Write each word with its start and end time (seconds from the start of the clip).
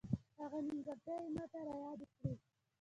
هغه 0.41 0.57
نیمګړتیاوې 0.65 1.29
ماته 1.35 1.59
را 1.67 1.75
یادې 1.83 2.05
کړې. 2.13 2.33